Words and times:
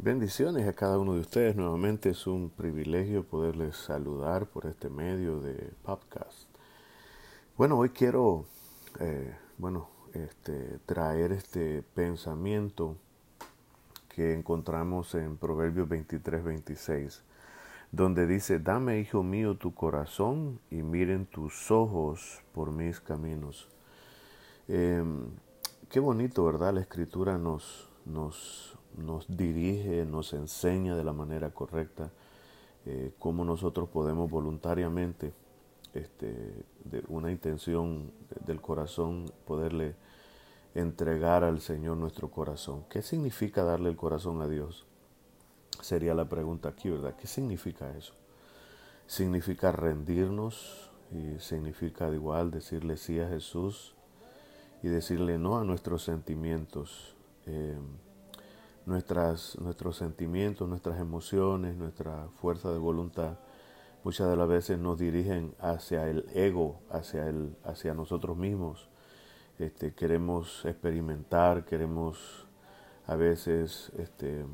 Bendiciones 0.00 0.68
a 0.68 0.74
cada 0.74 0.96
uno 0.96 1.14
de 1.14 1.20
ustedes. 1.20 1.56
Nuevamente 1.56 2.10
es 2.10 2.28
un 2.28 2.50
privilegio 2.50 3.24
poderles 3.24 3.74
saludar 3.74 4.46
por 4.46 4.66
este 4.66 4.88
medio 4.88 5.40
de 5.40 5.72
podcast. 5.82 6.48
Bueno, 7.56 7.76
hoy 7.76 7.88
quiero, 7.88 8.44
eh, 9.00 9.36
bueno, 9.58 9.90
este, 10.14 10.78
traer 10.86 11.32
este 11.32 11.82
pensamiento 11.82 12.94
que 14.08 14.34
encontramos 14.34 15.16
en 15.16 15.36
Proverbios 15.36 15.88
23, 15.88 16.44
26, 16.44 17.24
donde 17.90 18.28
dice, 18.28 18.60
dame, 18.60 19.00
hijo 19.00 19.24
mío, 19.24 19.56
tu 19.56 19.74
corazón 19.74 20.60
y 20.70 20.84
miren 20.84 21.26
tus 21.26 21.72
ojos 21.72 22.44
por 22.52 22.70
mis 22.70 23.00
caminos. 23.00 23.68
Em, 24.68 25.26
qué 25.88 25.98
bonito, 25.98 26.44
¿verdad? 26.44 26.74
La 26.74 26.82
escritura 26.82 27.36
nos, 27.36 27.90
nos 28.04 28.77
nos 28.98 29.26
dirige, 29.28 30.04
nos 30.04 30.32
enseña 30.32 30.96
de 30.96 31.04
la 31.04 31.12
manera 31.12 31.50
correcta 31.50 32.10
eh, 32.86 33.12
cómo 33.18 33.44
nosotros 33.44 33.88
podemos 33.88 34.30
voluntariamente, 34.30 35.32
este, 35.94 36.64
de 36.84 37.02
una 37.08 37.30
intención 37.30 38.12
del 38.44 38.60
corazón, 38.60 39.30
poderle 39.46 39.94
entregar 40.74 41.44
al 41.44 41.60
Señor 41.60 41.96
nuestro 41.96 42.30
corazón. 42.30 42.84
¿Qué 42.88 43.02
significa 43.02 43.64
darle 43.64 43.88
el 43.90 43.96
corazón 43.96 44.40
a 44.42 44.48
Dios? 44.48 44.86
Sería 45.80 46.14
la 46.14 46.28
pregunta 46.28 46.70
aquí, 46.70 46.90
¿verdad? 46.90 47.14
¿Qué 47.16 47.26
significa 47.26 47.96
eso? 47.96 48.14
Significa 49.06 49.72
rendirnos 49.72 50.90
y 51.12 51.38
significa 51.40 52.08
igual 52.10 52.50
decirle 52.50 52.96
sí 52.96 53.18
a 53.20 53.28
Jesús 53.28 53.94
y 54.82 54.88
decirle 54.88 55.38
no 55.38 55.58
a 55.58 55.64
nuestros 55.64 56.04
sentimientos. 56.04 57.14
Eh, 57.46 57.78
nuestras, 58.88 59.58
nuestros 59.60 59.96
sentimientos, 59.96 60.68
nuestras 60.68 60.98
emociones, 60.98 61.76
nuestra 61.76 62.28
fuerza 62.40 62.72
de 62.72 62.78
voluntad, 62.78 63.38
muchas 64.02 64.28
de 64.28 64.36
las 64.36 64.48
veces 64.48 64.78
nos 64.78 64.98
dirigen 64.98 65.54
hacia 65.60 66.08
el 66.08 66.26
ego, 66.34 66.80
hacia, 66.90 67.28
el, 67.28 67.54
hacia 67.64 67.94
nosotros 67.94 68.36
mismos. 68.36 68.88
Este, 69.58 69.92
queremos 69.92 70.64
experimentar, 70.64 71.64
queremos 71.64 72.46
a 73.06 73.16
veces 73.16 73.92
este, 73.98 74.46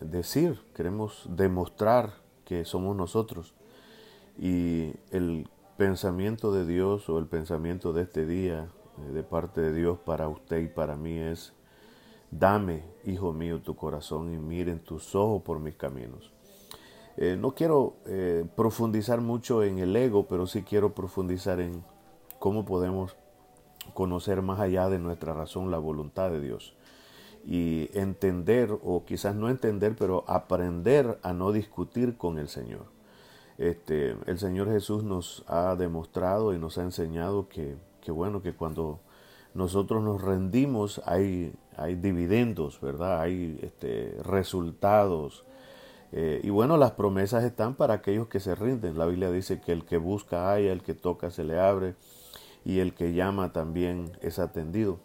decir, 0.00 0.60
queremos 0.74 1.26
demostrar 1.28 2.14
que 2.44 2.64
somos 2.64 2.96
nosotros. 2.96 3.54
Y 4.38 4.92
el 5.10 5.48
pensamiento 5.76 6.52
de 6.52 6.66
Dios 6.66 7.08
o 7.08 7.18
el 7.18 7.26
pensamiento 7.26 7.92
de 7.92 8.02
este 8.02 8.26
día 8.26 8.68
eh, 8.98 9.12
de 9.12 9.22
parte 9.22 9.60
de 9.60 9.72
Dios 9.72 9.98
para 9.98 10.28
usted 10.28 10.58
y 10.58 10.68
para 10.68 10.96
mí 10.96 11.18
es 11.18 11.52
Dame, 12.30 12.84
hijo 13.04 13.32
mío, 13.32 13.60
tu 13.62 13.76
corazón 13.76 14.32
y 14.32 14.38
miren 14.38 14.80
tus 14.80 15.14
ojos 15.14 15.42
por 15.42 15.60
mis 15.60 15.76
caminos. 15.76 16.32
Eh, 17.16 17.36
no 17.38 17.54
quiero 17.54 17.96
eh, 18.06 18.44
profundizar 18.56 19.20
mucho 19.20 19.62
en 19.62 19.78
el 19.78 19.96
ego, 19.96 20.26
pero 20.26 20.46
sí 20.46 20.62
quiero 20.62 20.94
profundizar 20.94 21.60
en 21.60 21.82
cómo 22.38 22.66
podemos 22.66 23.16
conocer 23.94 24.42
más 24.42 24.60
allá 24.60 24.88
de 24.88 24.98
nuestra 24.98 25.32
razón 25.32 25.70
la 25.70 25.78
voluntad 25.78 26.30
de 26.30 26.40
Dios 26.40 26.74
y 27.46 27.88
entender, 27.94 28.76
o 28.82 29.04
quizás 29.04 29.36
no 29.36 29.48
entender, 29.48 29.94
pero 29.96 30.24
aprender 30.26 31.18
a 31.22 31.32
no 31.32 31.52
discutir 31.52 32.16
con 32.16 32.38
el 32.38 32.48
Señor. 32.48 32.86
Este, 33.56 34.16
el 34.26 34.38
Señor 34.38 34.68
Jesús 34.68 35.04
nos 35.04 35.44
ha 35.46 35.76
demostrado 35.76 36.52
y 36.52 36.58
nos 36.58 36.76
ha 36.76 36.82
enseñado 36.82 37.48
que, 37.48 37.76
que 38.00 38.10
bueno, 38.10 38.42
que 38.42 38.52
cuando 38.52 39.00
nosotros 39.56 40.02
nos 40.02 40.20
rendimos, 40.22 41.00
hay, 41.06 41.52
dividendos, 42.00 42.80
¿verdad? 42.80 43.20
Hay 43.20 43.58
este, 43.62 44.16
resultados. 44.22 45.44
Eh, 46.12 46.40
y 46.44 46.50
bueno, 46.50 46.76
las 46.76 46.92
promesas 46.92 47.42
están 47.42 47.74
para 47.74 47.94
aquellos 47.94 48.28
que 48.28 48.38
se 48.38 48.54
rinden. 48.54 48.98
La 48.98 49.06
Biblia 49.06 49.30
dice 49.30 49.60
que 49.60 49.72
el 49.72 49.84
que 49.84 49.96
busca 49.96 50.52
haya, 50.52 50.72
el 50.72 50.82
que 50.82 50.94
toca 50.94 51.30
se 51.30 51.42
le 51.42 51.58
abre 51.58 51.94
y 52.64 52.80
el 52.80 52.94
que 52.94 53.14
llama 53.14 53.52
también 53.52 54.12
es 54.20 54.38
atendido. 54.38 54.98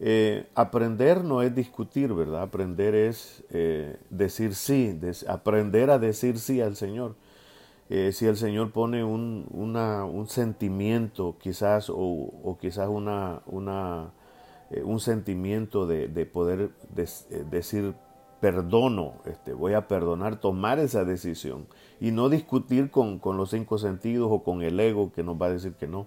Eh, 0.00 0.46
aprender 0.54 1.22
no 1.22 1.42
es 1.42 1.54
discutir, 1.54 2.12
¿verdad? 2.14 2.42
Aprender 2.42 2.94
es 2.94 3.44
eh, 3.50 3.96
decir 4.08 4.54
sí, 4.54 4.98
aprender 5.28 5.90
a 5.90 5.98
decir 5.98 6.38
sí 6.38 6.60
al 6.60 6.74
Señor. 6.74 7.14
Eh, 7.92 8.12
si 8.12 8.26
el 8.26 8.36
Señor 8.36 8.70
pone 8.70 9.02
un, 9.02 9.48
un 9.50 10.26
sentimiento 10.28 11.36
quizás 11.40 11.90
o, 11.92 12.56
quizás 12.60 12.88
una, 12.88 13.42
una 13.46 14.12
eh, 14.70 14.84
un 14.84 15.00
sentimiento 15.00 15.88
de, 15.88 16.06
poder 16.24 16.70
eh, 16.96 17.44
decir 17.50 17.94
perdono, 18.40 19.14
este, 19.26 19.54
voy 19.54 19.74
a 19.74 19.88
perdonar, 19.88 20.36
tomar 20.40 20.78
esa 20.78 21.04
decisión 21.04 21.66
y 22.00 22.12
no 22.12 22.28
discutir 22.28 22.92
con, 22.92 23.18
con, 23.18 23.36
los 23.36 23.50
cinco 23.50 23.76
sentidos 23.76 24.28
o 24.30 24.44
con 24.44 24.62
el 24.62 24.78
ego 24.78 25.10
que 25.12 25.24
nos 25.24 25.34
va 25.42 25.46
a 25.46 25.50
decir 25.50 25.72
que 25.72 25.88
no. 25.88 26.06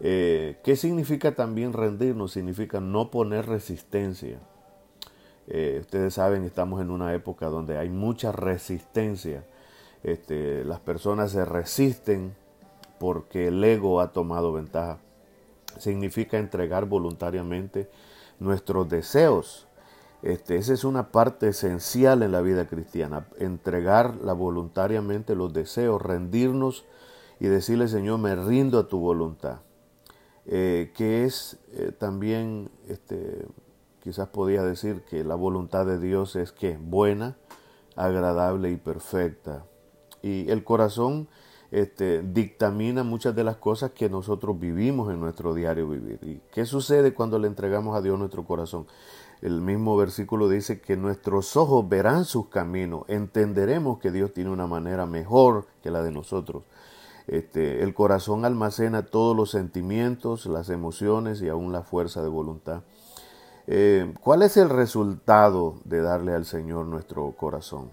¿Qué 0.00 0.74
significa 0.76 1.34
también 1.34 1.74
rendirnos? 1.74 2.32
Significa 2.32 2.80
no 2.80 3.10
poner 3.10 3.46
resistencia. 3.46 4.38
ustedes 5.46 6.14
saben, 6.14 6.44
estamos 6.44 6.80
en 6.80 6.90
una 6.90 7.12
época 7.12 7.46
donde 7.46 7.76
hay 7.76 7.90
mucha 7.90 8.32
resistencia 8.32 9.44
este, 10.02 10.64
las 10.64 10.80
personas 10.80 11.32
se 11.32 11.44
resisten 11.44 12.34
porque 12.98 13.48
el 13.48 13.62
ego 13.62 14.00
ha 14.00 14.12
tomado 14.12 14.52
ventaja. 14.52 14.98
Significa 15.78 16.38
entregar 16.38 16.86
voluntariamente 16.86 17.88
nuestros 18.38 18.88
deseos. 18.88 19.66
Este, 20.22 20.56
esa 20.56 20.72
es 20.72 20.82
una 20.82 21.10
parte 21.12 21.48
esencial 21.48 22.22
en 22.22 22.32
la 22.32 22.40
vida 22.40 22.66
cristiana, 22.66 23.28
entregar 23.38 24.18
voluntariamente 24.18 25.36
los 25.36 25.52
deseos, 25.52 26.02
rendirnos 26.02 26.84
y 27.38 27.46
decirle, 27.46 27.86
Señor, 27.86 28.18
me 28.18 28.34
rindo 28.34 28.80
a 28.80 28.88
tu 28.88 28.98
voluntad. 28.98 29.60
Eh, 30.50 30.92
que 30.96 31.24
es 31.24 31.58
eh, 31.72 31.92
también, 31.96 32.70
este, 32.88 33.46
quizás 34.00 34.28
podía 34.28 34.62
decir 34.62 35.02
que 35.02 35.22
la 35.22 35.34
voluntad 35.34 35.86
de 35.86 36.00
Dios 36.00 36.36
es 36.36 36.52
que 36.52 36.78
buena, 36.78 37.36
agradable 37.94 38.70
y 38.70 38.76
perfecta. 38.76 39.64
Y 40.22 40.50
el 40.50 40.64
corazón 40.64 41.28
este, 41.70 42.22
dictamina 42.22 43.02
muchas 43.02 43.34
de 43.34 43.44
las 43.44 43.56
cosas 43.56 43.90
que 43.92 44.08
nosotros 44.08 44.58
vivimos 44.58 45.12
en 45.12 45.20
nuestro 45.20 45.54
diario 45.54 45.88
vivir. 45.88 46.18
¿Y 46.22 46.40
qué 46.52 46.64
sucede 46.64 47.12
cuando 47.12 47.38
le 47.38 47.46
entregamos 47.46 47.96
a 47.96 48.00
Dios 48.00 48.18
nuestro 48.18 48.44
corazón? 48.44 48.86
El 49.42 49.60
mismo 49.60 49.96
versículo 49.96 50.48
dice 50.48 50.80
que 50.80 50.96
nuestros 50.96 51.56
ojos 51.56 51.88
verán 51.88 52.24
sus 52.24 52.48
caminos, 52.48 53.04
entenderemos 53.06 53.98
que 53.98 54.10
Dios 54.10 54.32
tiene 54.32 54.50
una 54.50 54.66
manera 54.66 55.06
mejor 55.06 55.66
que 55.82 55.90
la 55.90 56.02
de 56.02 56.10
nosotros. 56.10 56.64
Este, 57.28 57.82
el 57.82 57.92
corazón 57.92 58.46
almacena 58.46 59.04
todos 59.04 59.36
los 59.36 59.50
sentimientos, 59.50 60.46
las 60.46 60.70
emociones 60.70 61.42
y 61.42 61.48
aún 61.48 61.72
la 61.72 61.82
fuerza 61.82 62.22
de 62.22 62.28
voluntad. 62.28 62.82
Eh, 63.66 64.14
¿Cuál 64.22 64.42
es 64.42 64.56
el 64.56 64.70
resultado 64.70 65.74
de 65.84 66.00
darle 66.00 66.32
al 66.32 66.46
Señor 66.46 66.86
nuestro 66.86 67.30
corazón? 67.32 67.90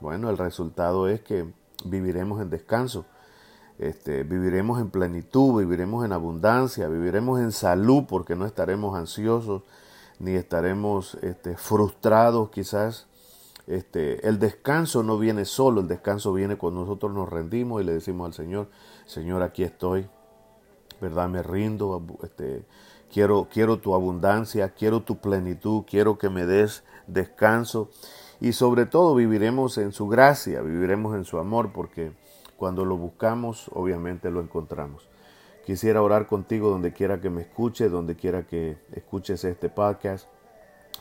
Bueno, 0.00 0.30
el 0.30 0.38
resultado 0.38 1.06
es 1.06 1.20
que 1.20 1.52
viviremos 1.84 2.40
en 2.40 2.50
descanso, 2.50 3.06
este, 3.78 4.24
viviremos 4.24 4.80
en 4.80 4.90
plenitud, 4.90 5.60
viviremos 5.60 6.04
en 6.04 6.12
abundancia, 6.12 6.88
viviremos 6.88 7.40
en 7.40 7.52
salud 7.52 8.04
porque 8.08 8.34
no 8.34 8.44
estaremos 8.44 8.96
ansiosos 8.96 9.62
ni 10.18 10.32
estaremos 10.32 11.16
este, 11.22 11.56
frustrados 11.56 12.50
quizás. 12.50 13.06
Este, 13.68 14.26
el 14.26 14.38
descanso 14.38 15.02
no 15.02 15.18
viene 15.18 15.44
solo, 15.44 15.82
el 15.82 15.88
descanso 15.88 16.32
viene 16.32 16.56
cuando 16.56 16.80
nosotros 16.80 17.12
nos 17.12 17.28
rendimos 17.28 17.82
y 17.82 17.84
le 17.84 17.92
decimos 17.92 18.26
al 18.26 18.32
Señor, 18.32 18.68
Señor, 19.06 19.42
aquí 19.42 19.62
estoy, 19.62 20.08
¿verdad? 21.00 21.28
Me 21.28 21.42
rindo, 21.42 22.02
este, 22.22 22.64
quiero, 23.12 23.46
quiero 23.52 23.78
tu 23.78 23.94
abundancia, 23.94 24.70
quiero 24.70 25.02
tu 25.02 25.18
plenitud, 25.18 25.84
quiero 25.86 26.16
que 26.18 26.30
me 26.30 26.46
des 26.46 26.82
descanso 27.06 27.90
y 28.40 28.52
sobre 28.52 28.86
todo 28.86 29.14
viviremos 29.14 29.78
en 29.78 29.92
su 29.92 30.08
gracia, 30.08 30.60
viviremos 30.62 31.16
en 31.16 31.24
su 31.24 31.38
amor, 31.38 31.72
porque 31.72 32.12
cuando 32.56 32.84
lo 32.84 32.96
buscamos, 32.96 33.70
obviamente 33.72 34.30
lo 34.30 34.40
encontramos. 34.40 35.08
Quisiera 35.64 36.02
orar 36.02 36.26
contigo 36.26 36.70
donde 36.70 36.92
quiera 36.92 37.20
que 37.20 37.30
me 37.30 37.42
escuche, 37.42 37.88
donde 37.88 38.16
quiera 38.16 38.44
que 38.44 38.78
escuches 38.92 39.44
este 39.44 39.68
podcast. 39.68 40.26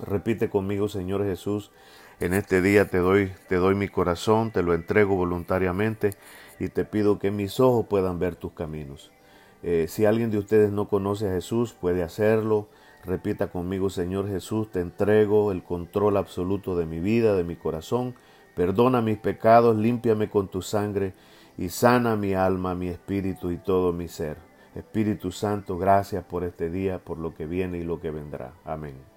Repite 0.05 0.49
conmigo, 0.49 0.89
Señor 0.89 1.23
Jesús, 1.23 1.71
en 2.19 2.33
este 2.33 2.61
día 2.61 2.89
te 2.89 2.97
doy, 2.97 3.31
te 3.47 3.55
doy 3.55 3.75
mi 3.75 3.87
corazón, 3.87 4.51
te 4.51 4.63
lo 4.63 4.73
entrego 4.73 5.15
voluntariamente 5.15 6.15
y 6.59 6.69
te 6.69 6.83
pido 6.83 7.19
que 7.19 7.31
mis 7.31 7.59
ojos 7.59 7.85
puedan 7.87 8.19
ver 8.19 8.35
tus 8.35 8.53
caminos. 8.53 9.11
Eh, 9.63 9.85
si 9.87 10.05
alguien 10.05 10.31
de 10.31 10.37
ustedes 10.37 10.71
no 10.71 10.87
conoce 10.87 11.29
a 11.29 11.33
Jesús, 11.33 11.73
puede 11.73 12.03
hacerlo. 12.03 12.67
Repita 13.07 13.47
conmigo, 13.47 13.89
Señor 13.89 14.27
Jesús, 14.27 14.69
te 14.69 14.81
entrego 14.81 15.53
el 15.53 15.63
control 15.63 16.17
absoluto 16.17 16.75
de 16.75 16.85
mi 16.85 16.99
vida, 16.99 17.35
de 17.35 17.45
mi 17.45 17.55
corazón. 17.55 18.15
Perdona 18.53 19.01
mis 19.01 19.17
pecados, 19.17 19.77
límpiame 19.77 20.29
con 20.29 20.49
tu 20.49 20.61
sangre 20.61 21.13
y 21.57 21.69
sana 21.69 22.17
mi 22.17 22.33
alma, 22.33 22.75
mi 22.75 22.89
espíritu 22.89 23.49
y 23.51 23.57
todo 23.59 23.93
mi 23.93 24.09
ser. 24.09 24.35
Espíritu 24.75 25.31
Santo, 25.31 25.77
gracias 25.77 26.25
por 26.25 26.43
este 26.43 26.69
día, 26.69 26.99
por 26.99 27.17
lo 27.17 27.33
que 27.33 27.45
viene 27.45 27.77
y 27.77 27.83
lo 27.83 28.01
que 28.01 28.11
vendrá. 28.11 28.51
Amén. 28.65 29.16